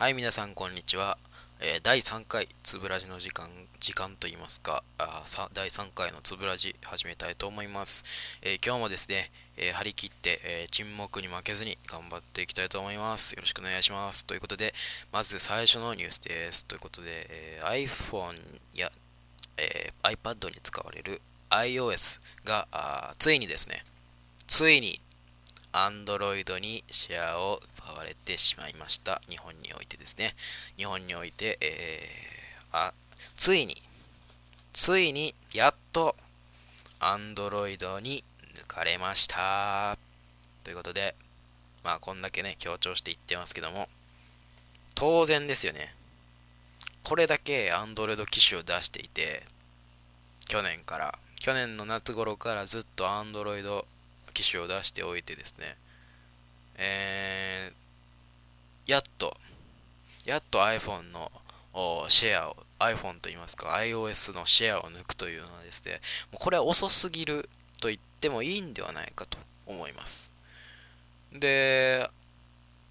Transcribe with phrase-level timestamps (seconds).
[0.00, 1.18] はい、皆さん、こんにちは。
[1.60, 3.50] えー、第3回つぶらじの時間、
[3.80, 8.38] 時間といいますか、あさ第3回のつぶらじ始めたいと思います。
[8.40, 13.34] えー、今日もですね、えー、張り切って、え沈黙に負けずに頑張っていきたいと思います。
[13.34, 14.24] よろしくお願いします。
[14.24, 14.72] ということで、
[15.12, 16.64] まず最初のニュースです。
[16.64, 18.38] ということで、え iPhone
[18.74, 18.90] や、
[19.58, 21.20] え iPad に使われる
[21.50, 23.84] iOS がついにですね、
[24.46, 24.98] ついに
[25.72, 29.20] Android にシェアを奪われてしまいました。
[29.28, 30.34] 日本においてですね。
[30.76, 32.94] 日本において、えー、あ、
[33.36, 33.76] ついに、
[34.72, 36.16] ついに、やっと、
[37.00, 38.24] Android に
[38.54, 39.96] 抜かれました。
[40.64, 41.14] ということで、
[41.82, 43.88] まあ、こんだけね、強調して言ってますけども、
[44.94, 45.94] 当然ですよね。
[47.02, 49.42] これだけ Android 機種を出していて、
[50.48, 53.84] 去年から、去年の夏頃からずっと Android
[54.30, 55.76] 機種を出しておいてですね、
[56.76, 59.36] えー、やっと、
[60.24, 61.30] やっと iPhone の
[62.08, 66.00] シェアを、iPhone といいますか iOS のシェアを抜くというのはですね、
[66.32, 67.48] もうこれは遅すぎる
[67.80, 70.32] と言ってもいいんではないかと思います。
[71.32, 72.08] で、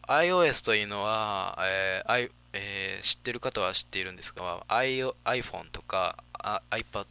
[0.04, 6.24] iOS というのは、えー I えー、知ってる方は知っているんですが、iPhone とか
[6.72, 7.06] iPad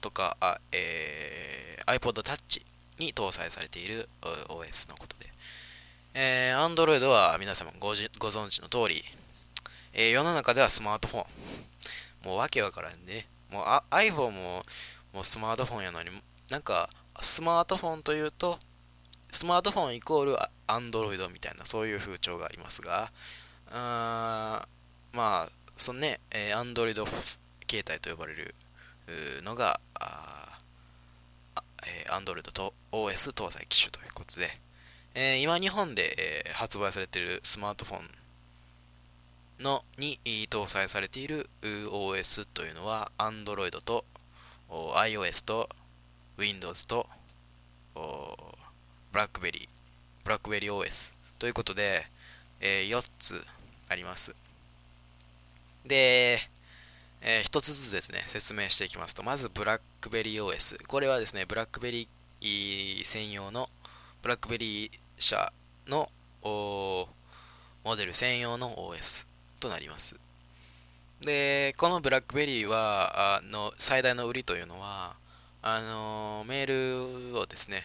[0.00, 0.36] とか、
[0.72, 2.62] えー、iPod Touch
[2.98, 4.08] に搭載されている
[4.48, 5.26] OS のことで、
[6.14, 9.02] えー、Android は皆様ごご存知の通り、
[9.92, 11.24] えー、世の中ではスマートフォン。
[12.26, 13.26] もうわけわからんね。
[13.52, 14.62] もう iPhone も
[15.12, 16.10] もうスマートフォンやのに、
[16.50, 18.58] なんかスマートフォンというと、
[19.30, 20.36] スマートフォンイコール
[20.66, 23.10] Android みたいなそういう風潮がありますが、
[23.72, 24.66] あ
[25.12, 28.54] まあ、そのね、え、Android 携帯と呼ばれる
[29.42, 29.80] のが、
[31.86, 34.48] えー、Android と OS 搭載機種ということで、
[35.14, 36.14] えー、今日本で、
[36.46, 40.18] えー、発売されているスマートフォンのに
[40.50, 44.04] 搭載されている OS というのは Android と
[44.68, 45.68] iOS と
[46.36, 47.06] Windows と
[49.12, 49.68] BlackBerry
[50.24, 52.04] BlackBerry OS ということで、
[52.60, 53.42] えー、4つ
[53.88, 54.34] あります。
[55.86, 56.38] で、
[57.28, 60.86] えー、一つずつですね、説明していきますと、まず、 BlackBerry OS。
[60.86, 63.68] これはですね、 BlackBerry 専用の、
[64.22, 65.52] BlackBerry 社
[65.88, 66.08] の
[66.44, 69.26] モデル専用の OS
[69.58, 70.14] となります。
[71.20, 75.16] で、この BlackBerry は、あの最大の売りというのは、
[75.62, 77.82] あのメールをですね、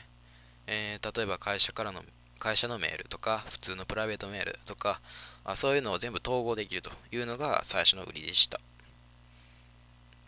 [0.67, 2.03] えー、例えば会社からの
[2.37, 5.01] 会社のメールとか、普通のプライベートメールとか、
[5.43, 8.59] あそういうのを全部統合できるというのが最初の売りでした。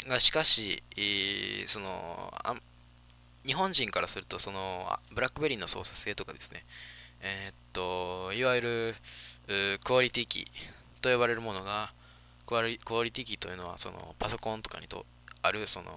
[0.08, 0.84] がしかし、
[1.68, 2.56] そのあ
[3.46, 6.64] 日本人からするとそのブラックベリーの操作性とかですね、
[7.22, 8.96] えー、っといわゆる
[9.84, 10.46] クオリティキー
[11.02, 11.92] と呼ばれるものが
[12.46, 15.06] クオリティキーというのはそのパソコンとかにと
[15.42, 15.92] あるその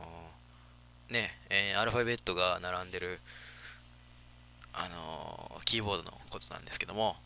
[1.10, 3.18] ね、えー、アルファベットが並んでる
[4.72, 7.16] あのキーボードのことなんですけども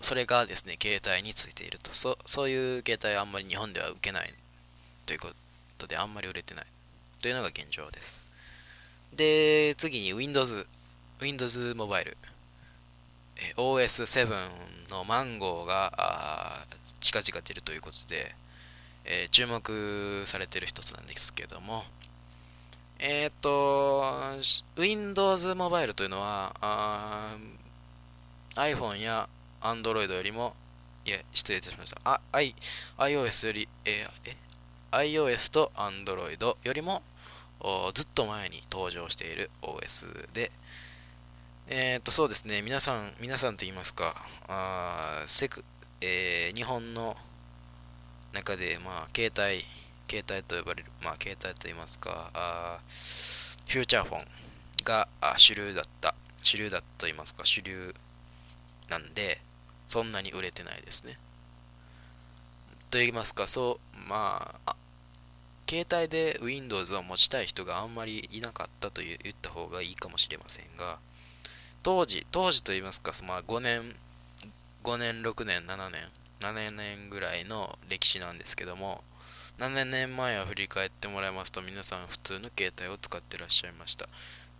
[0.00, 1.92] それがですね携帯についていると。
[1.92, 4.32] そそういう携帯はあんまり日本では受けない
[5.06, 5.34] ということ
[5.78, 6.66] トであんまり売れてない
[7.20, 8.30] というのが現状です。
[9.14, 10.66] で、次に Windows、
[11.20, 12.16] Windows モバイル、
[13.56, 14.28] OS7
[14.90, 16.66] のマンゴーが
[17.00, 18.34] 近々出るということで、
[19.04, 21.84] えー、注目されてる一つなんですけども、
[22.98, 24.02] えっ、ー、と、
[24.76, 26.54] Windows モバイルというのは、
[28.56, 29.28] iPhone や
[29.60, 30.54] Android よりも、
[31.04, 32.00] いや、失礼いたしました。
[32.04, 32.54] あ、I、
[32.98, 34.47] iOS より、えー、え？
[34.92, 37.02] iOS と Android よりも
[37.94, 40.50] ずっと前に登場している OS で、
[41.68, 44.14] えっ、と、そうですね、皆さん、皆さんと言いますか、
[44.48, 45.64] あセク
[46.00, 47.16] えー、日本の
[48.32, 49.58] 中で、まあ、携帯、
[50.08, 54.24] 携帯と呼ばれる、まあ、携帯と言いますか、あフューチャーフォン
[54.84, 57.92] があ主流だった、主流だと言いますか、主流
[58.88, 59.40] なんで、
[59.88, 61.18] そんなに売れてないですね。
[62.90, 64.76] と言いますか、そう、まあ、
[65.68, 70.98] 携帯で Windows を持ちたい人があんまりいなかったと言った方がいいかもしれませんが、
[71.82, 73.94] 当時、当時と言いますか、まあ、5年、
[74.82, 76.08] 5年、6年、7年、
[76.40, 79.04] 7年ぐらいの歴史なんですけども、
[79.58, 84.06] 7年前を振り返ってもらいますと、皆さん普通の携帯を使ってらっしゃいました。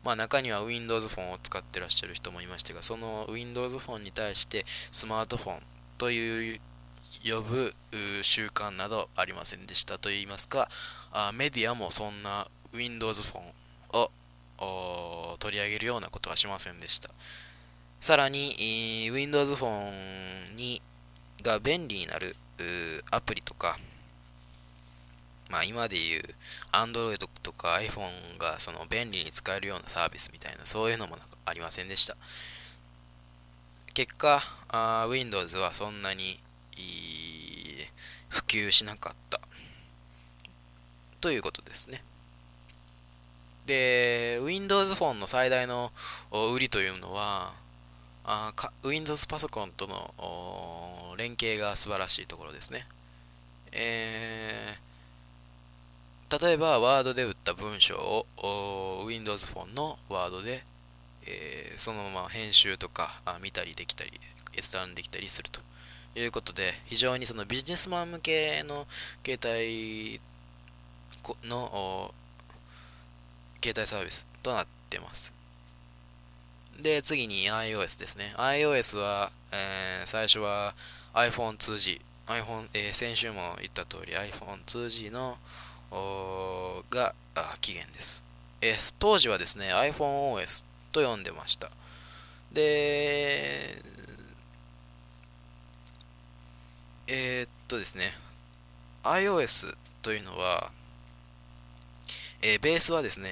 [0.04, 5.62] まあ中には Windows フォンを使ってらっしゃる人もいましたが、その Windows フォンに対してスマートフォン
[5.98, 6.60] という
[7.24, 7.74] 呼ぶ
[8.22, 10.68] 習慣などありませんでしたと言いますか、
[11.12, 13.44] あメディアもそんな Windows フォン
[14.60, 17.10] を取り上げるようなことはしませんでした。
[18.00, 19.90] さらに、Windows フォ
[20.52, 20.80] ンに
[21.42, 22.36] が便利になる
[23.10, 23.78] アプリとか、
[25.50, 26.22] まあ今で言う
[26.72, 31.16] Android とか iPhone がその便利に使えるようなサービスみたいなそういうのも
[31.46, 32.16] ありませんでした。
[33.94, 34.42] 結果、
[35.08, 36.38] Windows はそんなに
[38.28, 39.40] 普及しなかった
[41.20, 42.02] ということですね。
[43.66, 45.92] で、Windows フォンの最大の
[46.52, 47.52] 売りというのは、
[48.24, 48.52] あ
[48.82, 52.86] Windows パソコンとの連携が素晴らしいところですね。
[53.72, 57.96] えー、例えば、ワードで打った文章
[58.36, 60.62] を Windows フォンのワードで、
[61.26, 64.12] え、そのまま編集とかあ見たりできたり、
[64.56, 65.60] 閲覧できたりすると
[66.18, 68.86] いうことで、非常にそのビジネスマン向けの
[69.24, 70.20] 携帯
[71.44, 72.12] の
[73.62, 75.34] 携帯サービスとなってます。
[76.80, 78.34] で、次に iOS ですね。
[78.36, 80.74] iOS は、えー、最初は
[81.14, 82.00] iPhone2G。
[82.28, 85.38] iPhone、えー、先週も言った通り iPhone2G の
[86.90, 87.14] が
[87.60, 88.22] 起源です、
[88.60, 91.70] えー、当時はですね iPhoneOS と呼んでました。
[92.52, 93.82] で、
[97.10, 98.04] えー、っとですね、
[99.02, 100.70] iOS というのは、
[102.42, 103.30] えー、ベースはですね、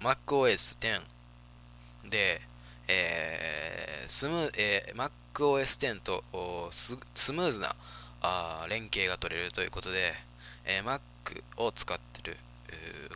[0.00, 2.40] MacOS 10で、
[2.88, 6.24] えー、スムえー、MacOS 10と
[6.72, 7.76] スムーズな
[8.22, 9.98] あ連携が取れるということで、
[10.64, 11.00] えー、Mac
[11.58, 12.38] を使ってる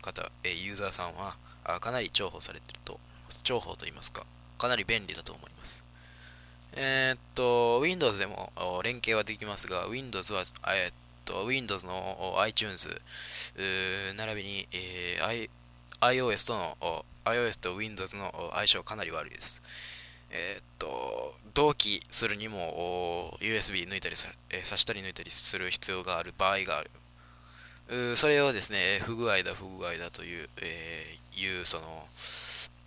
[0.02, 3.00] 方、えユーザーさんはあかなり重宝されていると、
[3.44, 4.26] 重宝と言いますか、
[4.58, 5.89] かなり便利だと思います。
[6.76, 8.52] えー、っと、Windows でも
[8.84, 10.94] 連携はできますが、Windows は、えー、っ
[11.24, 12.88] と、Windows の iTunes、
[14.16, 15.50] 並びに、えー、
[16.00, 19.62] iOS との、iOS と Windows の相性かなり悪いです。
[20.30, 26.90] えー、っと、同期するにも USB 抜いたりさ、えー、差したり抜いたりする必要がある場合がある。
[28.14, 32.06] それをですね、不具合だ、不具合だという、えー、いうその、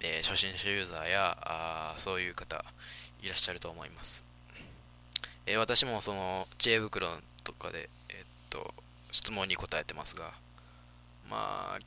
[0.01, 2.63] えー、初心者ユーザーやあそういう方
[3.21, 4.25] いらっしゃると思います。
[5.45, 7.07] えー、私もその知恵袋
[7.43, 8.73] とかで、えー、っと
[9.11, 10.31] 質問に答えてますが、
[11.29, 11.37] ま
[11.75, 11.79] あ、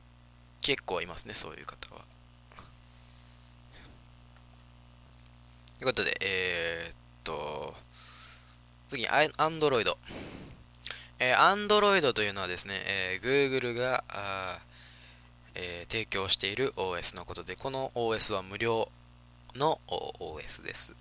[0.61, 2.01] 結構いますね、そういう方は。
[5.77, 7.75] ということで、えー、っと、
[8.87, 9.95] 次に Android。
[11.19, 14.59] えー、Android というのはですね、えー、Google があ
[15.59, 18.89] えー、提供している OS のことで、この OS は無料
[19.55, 20.93] の OS です。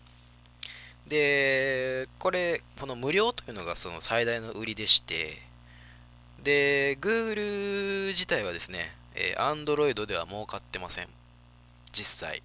[1.07, 5.29] で、これ、この無料というのがその最大の売りでして、
[6.43, 8.79] で、Google 自体はですね、
[9.15, 11.09] えー、Android では儲かってません。
[11.93, 12.43] 実際。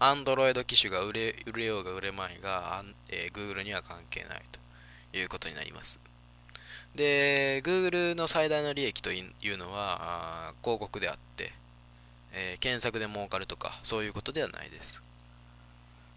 [0.00, 6.00] Android 機種が売れ売れようが売れまいが、えー、Google には関係ないということになります。
[6.94, 11.52] で、Google の最大の利益というのは広告であって、
[12.32, 15.02] えー、検索で儲かるとか、そういうことではないです。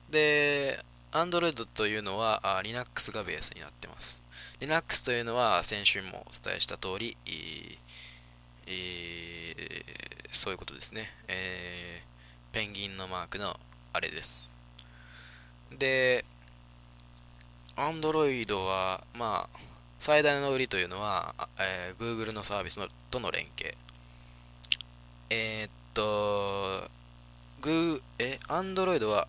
[0.09, 4.21] で、Android というのはあ Linux がベースになってます。
[4.59, 12.53] Linux というのは先週もお伝えした通り、えー、そういうことですね、えー。
[12.53, 13.59] ペンギンのマークの
[13.93, 14.55] あれです。
[15.77, 16.25] で、
[17.75, 19.59] Android は、まあ、
[19.99, 23.75] 最大の売りというのは、えー、Google のサービスのとの連携。
[25.29, 26.89] えー、っと、
[27.61, 29.27] グえ、Android は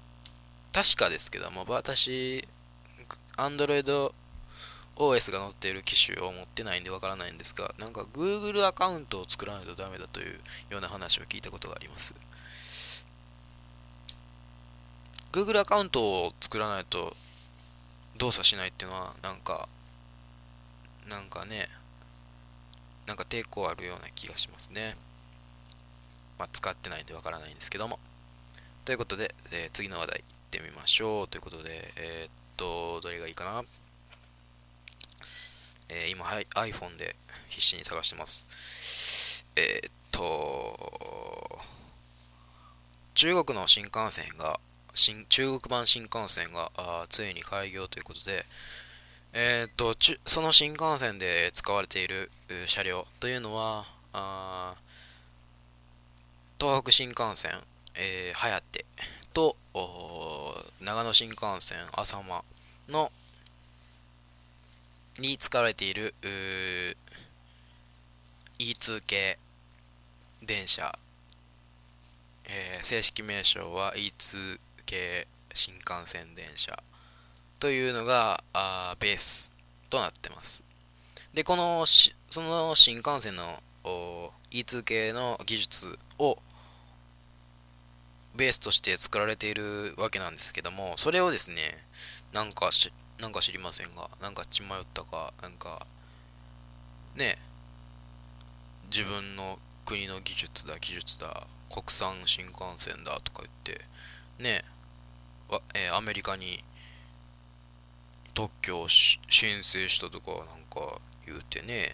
[0.73, 2.47] 確かですけども、私、
[3.37, 4.13] Android
[4.97, 10.41] OS が載っている機種を持ってないんでわからないんですが、なんか Google アカウントを作らないとダメだという
[10.71, 12.15] ような話を聞いたことがあります。
[15.33, 17.17] Google アカウントを作らないと
[18.19, 19.69] 動作しないっていうのは、なんか、
[21.09, 21.69] なんかね、
[23.07, 24.95] なんか抵抗あるような気がしますね。
[26.39, 27.99] まあ、使ってないんでわからないんですけども。
[28.85, 31.29] ということで、えー、次の話題行ってみましょう。
[31.29, 33.65] ということで、えー、っと、どれがいいかな？
[35.89, 37.17] えー、今、はい、iPhone で
[37.49, 39.45] 必死に探してます。
[39.57, 41.59] えー、っと、
[43.15, 44.61] 中国の新幹線が、
[44.95, 48.45] 新中国版新幹線があついに開業ということで、
[49.33, 52.31] えー、っとち、その新幹線で使われている
[52.67, 54.75] 車両というのは、あ
[56.59, 57.53] 東北新幹線、
[57.95, 58.85] えー、はやて
[59.33, 59.57] と
[60.81, 62.43] 長野新幹線浅間
[62.89, 63.13] の
[65.21, 66.15] に使われている
[68.59, 69.39] E2 系
[70.43, 70.93] 電車、
[72.47, 76.77] えー、正式名称は E2 系新幹線電車。
[77.59, 79.55] というのがあベース
[79.91, 80.63] となってます。
[81.35, 83.63] で、このし、その新幹線の
[84.51, 86.39] E2 系の技術を
[88.37, 91.57] ベースとして作られているわけなんですけども、それをですね、
[92.33, 95.87] なんかし、なんか知りませんが、なんか血迷ったか、なんか、
[97.17, 97.37] ね、
[98.91, 103.85] 自分の国の技術だ、技術だ、国産新幹線だとか言って、
[104.43, 104.65] ね、
[105.75, 106.63] えー、アメリカに
[108.39, 109.19] 特許を申
[109.65, 111.89] 請したとかなんか言うてね、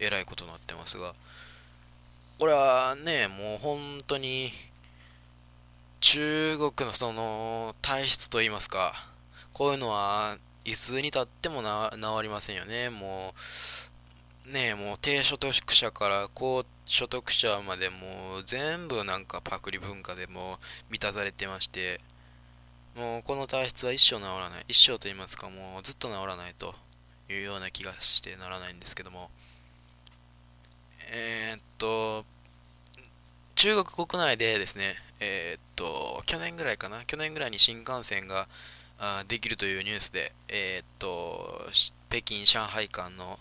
[0.00, 1.12] えらいことになってますが、
[2.38, 4.52] これはね、もう本当に
[6.00, 8.94] 中国のその体質といいますか、
[9.52, 12.88] こういうのはいつにたってもな治りませんよね。
[12.88, 13.34] も
[14.48, 21.98] う、ねもう低所得者から高所得者までもう全部なんかパクリ文化でも満たされてまして、
[22.96, 24.64] もうこの体質は一生治らない。
[24.68, 26.74] 一生と言いますか、もうずっと治らないと
[27.28, 29.30] いうような気がしてならないんですけども。
[31.10, 32.24] えー、っと、
[33.54, 38.48] 中国国内でですね、えー、っと、去年ぐらいかな、去年ぐらいに新幹線が
[38.98, 41.68] あできるというニュースで、えー、っと、
[42.08, 43.38] 北京、上海間の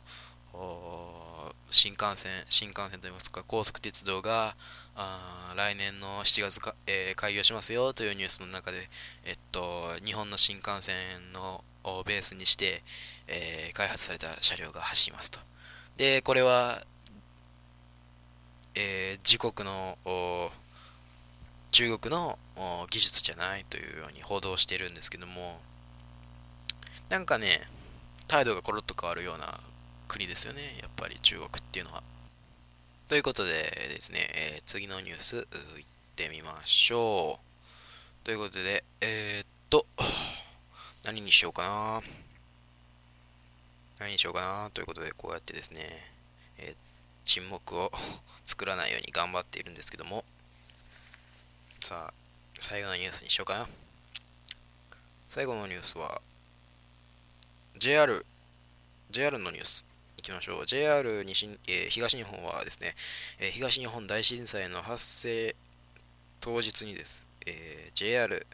[1.70, 4.58] 新幹線、新幹線といいますか、高速鉄道が、
[4.96, 8.78] あ来年の7月か、えー、開業しますよというニュースの中で、
[9.25, 10.96] えっと、日本の新幹線
[11.34, 12.82] のをベースにして、
[13.28, 15.40] えー、開発された車両が走りますと。
[15.98, 16.82] で、これは、
[18.75, 19.98] えー、自国の
[21.72, 22.38] 中国の
[22.90, 25.60] 技術じゃないというように報道してるんですけども、
[27.10, 27.62] なんかね、
[28.28, 29.60] 態度がコロッと変わるような
[30.08, 32.04] 国ですよね、やっぱり中国っていうのは。
[33.08, 35.46] ということでですね、えー、次のニュース、いっ
[36.16, 38.26] てみましょう。
[38.26, 39.86] ということで、えー、っと、
[41.06, 42.02] 何にしようかな。
[44.00, 44.72] 何にしようかな。
[44.74, 45.82] ということで、こうやってですね、
[46.58, 46.76] えー、
[47.26, 47.92] 沈黙を
[48.44, 50.26] 作らないように頑張っているんですけども、
[51.82, 52.14] さあ、
[52.60, 53.68] 最後のニュースにしようかな。
[55.28, 56.24] 最後のニュースは、
[57.78, 58.26] JR、
[59.12, 59.86] JR のニュース。
[60.25, 60.65] きましょう。
[60.65, 62.94] JR 西、えー、東日本はですね、
[63.39, 65.55] えー、東日本大震災の発生
[66.39, 68.46] 当日にです、えー、JR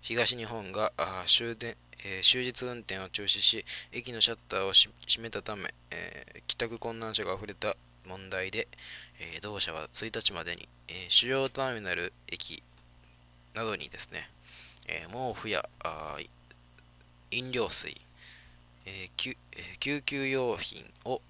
[0.00, 0.92] 東日本が
[1.26, 1.76] 終電、
[2.06, 7.76] えー、終日運転を中止し、駅のシャッターを閉めたため、えー、帰宅困難者が溢れた
[8.08, 8.66] 問題で、
[9.20, 12.62] えー、同社は1日までに、え、主要ターミナル駅
[13.54, 14.28] などにですね、
[14.88, 15.68] え、毛布や
[17.30, 17.94] 飲料水、
[18.86, 19.36] えー、
[19.78, 21.20] 救急用品を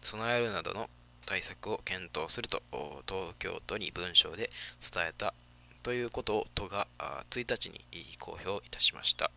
[0.00, 0.88] 備えるなどの
[1.26, 2.62] 対策を検討すると
[3.06, 4.50] 東京都に文章で
[4.80, 5.34] 伝えた
[5.82, 6.86] ということを都が
[7.30, 7.80] 1日に
[8.18, 9.30] 公表いたしました。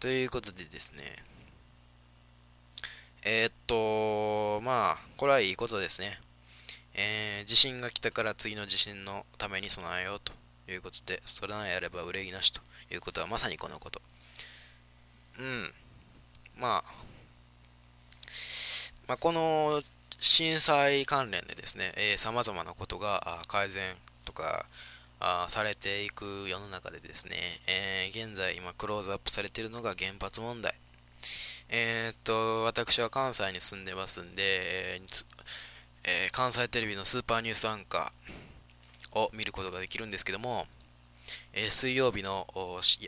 [0.00, 1.02] ということでですね、
[3.24, 6.20] えー、っと、まあ、これはいいことですね。
[6.94, 10.32] えー、地震が来たから次の地震のために備えようと
[10.70, 12.60] いうことで、備えあれば憂いなしと
[12.92, 14.00] いうことはまさにこのこと。
[15.38, 15.72] うん。
[16.60, 16.84] まあ、
[19.06, 19.80] まあ、この
[20.20, 23.82] 震災関連でですね、さまざまなことが改善
[24.24, 24.66] とか
[25.20, 30.72] あされていく世の中でですね、えー、現在今クローズアップされているのが原発問題。
[31.70, 35.00] えー、っと、私は関西に住んでますんで、
[36.04, 40.66] えー、関西テレビのスーパーニュースアンカーを見ることができるんですけども、
[41.52, 42.46] え、水曜日の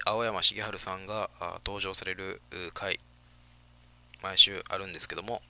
[0.04, 1.30] 青山茂春さんが
[1.64, 2.40] 登場される
[2.74, 2.98] 回、
[4.22, 5.42] 毎週あるんですけども、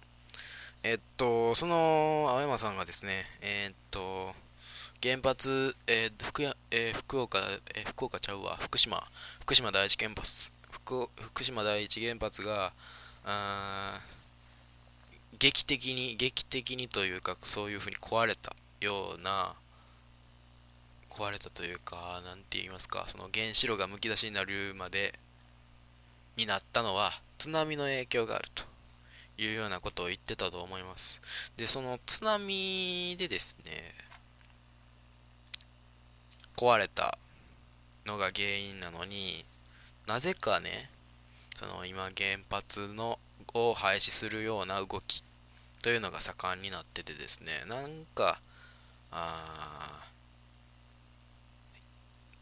[0.83, 4.35] えっと、その青山さんがですね、えっと、
[5.03, 7.39] 原発、えー、福えー、福岡、
[7.75, 9.03] えー、福岡ちゃうわ、福島、
[9.41, 12.73] 福島第一原発、福福島第一原発が、
[15.39, 19.55] 劇的に、劇的にというか、そういうふうに壊れたような、
[21.11, 25.19] 壊れたというか、なんて言いますか、その原子炉がむき出しになるまで
[26.37, 28.65] になったのは、津波の影響があると
[29.37, 31.21] いうようなことを言ってたと思います。
[31.57, 33.73] で、その津波でですね、
[36.57, 37.19] 壊れた
[38.07, 39.45] のが原因なのに
[40.07, 40.91] なぜかね、
[41.55, 42.13] その今原
[42.51, 43.19] 発の
[43.55, 45.23] を廃止するような動き
[45.83, 48.41] というのが盛んになっててですね、なんか、
[49.13, 50.10] あ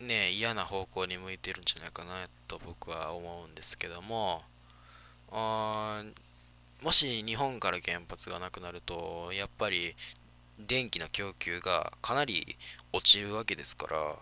[0.01, 2.11] ね、嫌な方向に向いてるんじゃないかな
[2.47, 4.43] と僕は思うんですけども、
[5.33, 6.03] あ
[6.83, 9.95] もし日本から原発がなくなると、やっぱり
[10.59, 12.57] 電気の供給がかなり
[12.93, 14.17] 落ちるわけですから、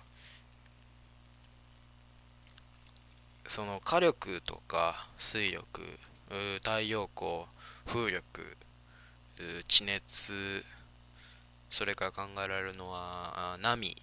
[3.46, 5.82] その火力とか水力
[6.64, 7.44] 太陽光
[7.86, 8.56] 風力
[9.68, 10.64] 地熱
[11.70, 13.94] それから考えられるのは波。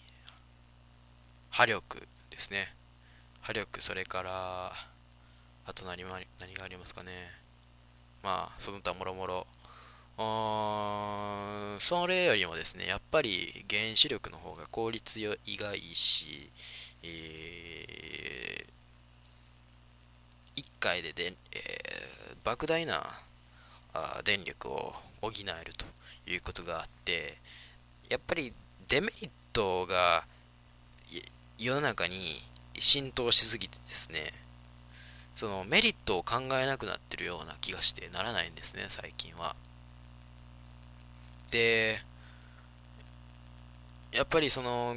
[1.53, 2.73] 波力ですね。
[3.41, 4.71] 波力それから
[5.67, 7.11] あと何何がありますかね。
[8.23, 9.45] まあその他もろもろ。
[10.17, 16.49] うーんそれよりもですねやっぱり原子力の方が効率がいいし、
[17.03, 23.03] えー、1回でで、えー、莫大な
[23.93, 25.85] あ電力を補えると
[26.31, 27.37] いうことがあって
[28.09, 28.51] やっぱり
[28.87, 30.25] デメリットが
[31.63, 32.17] 世の中に
[32.77, 34.19] 浸透しすぎてですね
[35.35, 39.55] そのメリットを考えなくなってるような気がしてならないんですね最近は。
[41.51, 41.99] で
[44.11, 44.95] やっぱりその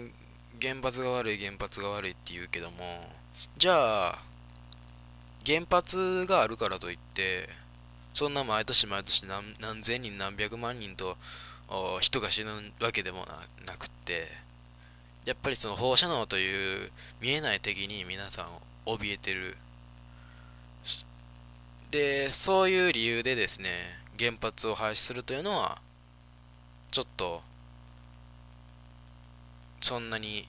[0.60, 2.76] 原発が悪い原発が悪いって言うけども
[3.56, 4.18] じゃあ
[5.46, 7.48] 原発があるからといって
[8.12, 11.16] そんな毎年毎年何何千人何百万人と
[12.00, 13.26] 人が死ぬわけでも
[13.66, 14.26] なくって
[15.26, 16.90] やっぱりその放射能という
[17.20, 18.46] 見えない敵に皆さん
[18.86, 19.56] 怯えてる。
[21.90, 23.68] でそういう理由でですね
[24.18, 25.78] 原発を廃止するというのは
[26.90, 27.42] ちょっと
[29.80, 30.46] そんなに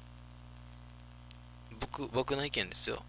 [1.80, 3.04] 僕僕の意見ですよ。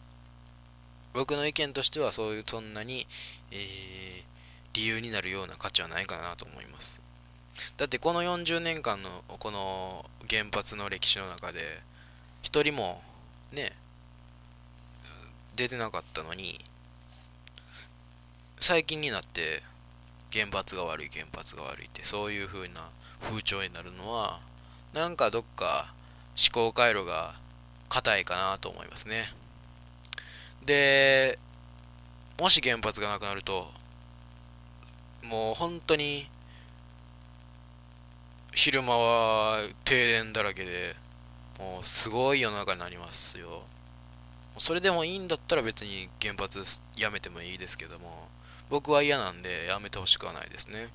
[1.12, 3.06] 僕の意見としてはそういうそんなに、
[3.50, 4.24] えー、
[4.74, 7.00] 理由になるような価値はないかなと思います。
[7.76, 11.60] だってこの40年間のこの原発の歴史の中で
[12.42, 13.02] 一人も
[13.52, 13.72] ね
[15.56, 16.58] 出てなかったのに
[18.60, 19.62] 最近になって
[20.32, 22.88] 原発が悪い原発が悪いってそういう風な
[23.20, 24.40] 風潮になるのは
[24.92, 25.92] なんかどっか
[26.36, 27.34] 思考回路が
[27.88, 29.24] 硬いかなと思いますね。
[30.64, 31.38] で
[32.38, 33.68] もし原発がなくなると
[35.24, 36.28] もう本当に
[38.60, 40.96] 昼間は停電だらけで、
[41.60, 43.62] もうすごい世の中になりますよ。
[44.56, 46.60] それでもいいんだったら別に原発
[46.98, 48.26] やめてもいいですけども、
[48.68, 50.88] 僕は嫌なんでやめてほしくはないですね。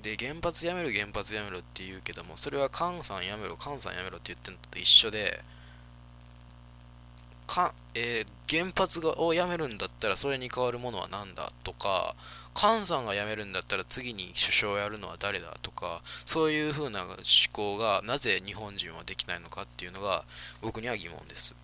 [0.00, 5.42] で、原発やめろ、原発やめろって言うけども、それは菅さんやめろ、菅さんやめろって言ってるのと一緒で、
[7.48, 12.14] かえー、原発がをやめるんだったらそれに代わるものは何だとか
[12.54, 17.16] 菅さんが辞めるんだったら次に首相をやるのは誰だとかそういう風な思
[17.52, 20.24] 考がなぜ日本人はできないのかっていうのが
[20.62, 21.54] 僕には疑問です。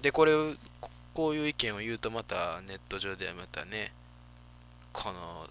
[0.00, 0.54] でこれを
[1.12, 3.92] こういう意見を言うとまたネット上ではまたね
[4.92, 5.46] この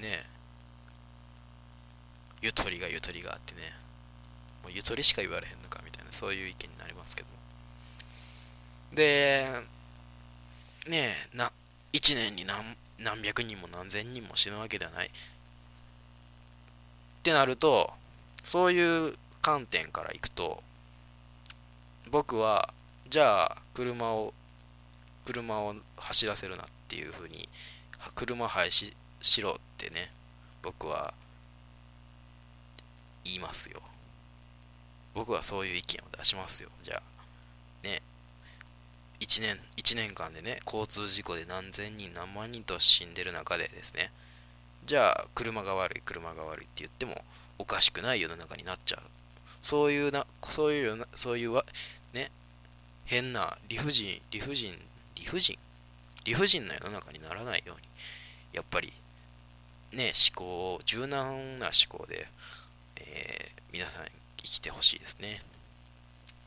[0.00, 0.24] ね
[2.42, 3.60] ゆとりがゆとりがあってね
[4.62, 7.35] もうゆとりしか言われへんのかみたいなそういう意見になりますけど
[8.92, 9.46] で
[10.88, 11.52] ねえな
[11.92, 15.06] 1年に何何百人も何千人も死ぬわけではない。
[15.06, 15.10] っ
[17.22, 17.92] てなると、
[18.42, 20.62] そういう観点からいくと、
[22.10, 22.72] 僕は、
[23.08, 24.32] じゃあ、車を、
[25.24, 27.48] 車を走らせるなっていうふうに、
[28.14, 30.10] 車廃止しろってね、
[30.62, 31.12] 僕は
[33.24, 33.82] 言いますよ。
[35.14, 36.70] 僕はそういう意見を出しますよ。
[36.82, 38.00] じゃあ、ね、
[39.20, 44.10] 1年 ,1 年間でね交通事故で何千人何万人と死んでる中でですね。
[44.84, 47.14] じゃあ車が悪い車が悪いって言っても
[47.58, 49.00] おかしくない世の中になっちゃう。
[49.62, 51.54] そういうなそういうなそういう
[52.12, 52.30] ね
[53.04, 54.78] 変な理不尽理不尽
[55.14, 55.58] 理不尽？
[56.24, 57.88] 理不尽な世の中にならないように。
[58.52, 58.92] やっぱり
[59.92, 62.26] ね思考を柔軟な思考で、
[63.00, 64.04] えー、皆さん
[64.36, 65.40] 生きてほしいですね。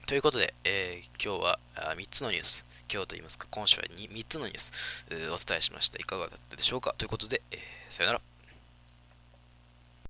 [0.09, 5.99] ということで、えー、今日は3つのニュース、今日と言いますか、今週は 3, 3つのニュースお伝えしました。
[5.99, 8.21] いかがだったでしょうかということで、えー、さよなら。